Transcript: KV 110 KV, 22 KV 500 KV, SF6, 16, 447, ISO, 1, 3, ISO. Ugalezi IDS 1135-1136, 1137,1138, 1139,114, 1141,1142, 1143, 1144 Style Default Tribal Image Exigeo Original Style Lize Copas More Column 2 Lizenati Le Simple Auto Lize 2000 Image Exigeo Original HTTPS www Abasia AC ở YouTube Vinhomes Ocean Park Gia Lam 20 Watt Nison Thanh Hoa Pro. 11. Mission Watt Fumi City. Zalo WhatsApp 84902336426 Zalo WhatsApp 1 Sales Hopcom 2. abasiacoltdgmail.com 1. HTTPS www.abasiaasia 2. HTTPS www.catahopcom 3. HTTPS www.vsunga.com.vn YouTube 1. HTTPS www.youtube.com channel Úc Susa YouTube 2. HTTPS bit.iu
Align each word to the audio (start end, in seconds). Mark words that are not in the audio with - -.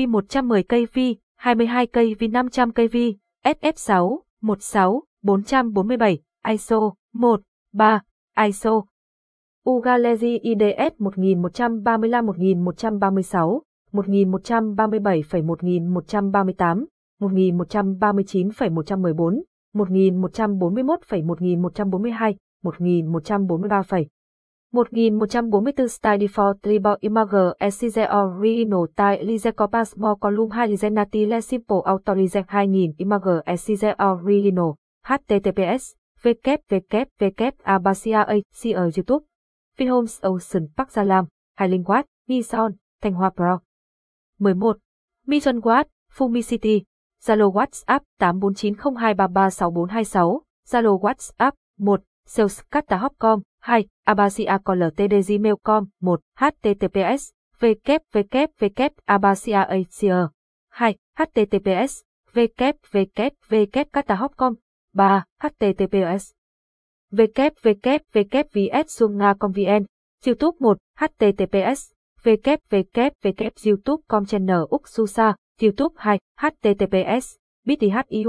KV 0.00 0.06
110 0.06 0.64
KV, 0.64 0.96
22 1.44 1.86
KV 1.86 2.16
500 2.18 2.72
KV, 2.72 3.18
SF6, 3.44 4.24
16, 4.42 5.02
447, 5.24 6.18
ISO, 6.54 6.94
1, 7.14 7.38
3, 7.74 8.00
ISO. 8.48 8.84
Ugalezi 9.66 10.40
IDS 10.42 10.94
1135-1136, 11.00 13.60
1137,1138, 13.92 16.86
1139,114, 17.20 19.44
1141,1142, 19.74 22.38
1143, 22.62 24.08
1144 24.72 25.88
Style 25.88 26.18
Default 26.18 26.62
Tribal 26.62 26.96
Image 27.02 27.54
Exigeo 27.58 28.06
Original 28.08 28.86
Style 28.86 29.24
Lize 29.24 29.52
Copas 29.52 29.96
More 29.96 30.16
Column 30.16 30.48
2 30.48 30.68
Lizenati 30.68 31.26
Le 31.26 31.42
Simple 31.42 31.82
Auto 31.84 32.14
Lize 32.14 32.44
2000 32.44 32.94
Image 32.98 33.42
Exigeo 33.46 33.96
Original 33.98 34.76
HTTPS 35.02 35.96
www 36.22 37.50
Abasia 37.64 38.22
AC 38.22 38.72
ở 38.74 38.90
YouTube 38.94 39.24
Vinhomes 39.76 40.20
Ocean 40.22 40.68
Park 40.76 40.90
Gia 40.94 41.04
Lam 41.04 41.26
20 41.58 41.82
Watt 41.88 42.06
Nison 42.28 42.76
Thanh 43.02 43.14
Hoa 43.14 43.30
Pro. 43.30 43.58
11. 44.38 44.78
Mission 45.26 45.60
Watt 45.64 45.88
Fumi 46.12 46.42
City. 46.42 46.84
Zalo 47.20 47.50
WhatsApp 47.50 48.02
84902336426 48.20 50.42
Zalo 50.64 50.98
WhatsApp 51.02 51.54
1 51.78 51.98
Sales 52.26 52.62
Hopcom 52.72 53.42
2. 53.66 53.88
abasiacoltdgmail.com 54.06 55.86
1. 56.00 56.18
HTTPS 56.40 57.32
www.abasiaasia 57.60 60.30
2. 60.72 60.94
HTTPS 61.18 62.02
www.catahopcom 62.34 64.56
3. 64.96 65.22
HTTPS 65.42 66.32
www.vsunga.com.vn 67.12 69.86
YouTube 70.24 70.56
1. 70.60 70.76
HTTPS 71.00 71.92
www.youtube.com 72.24 74.26
channel 74.26 74.66
Úc 74.70 74.86
Susa 74.86 75.34
YouTube 75.60 75.94
2. 75.96 76.18
HTTPS 76.36 77.36
bit.iu 77.66 78.28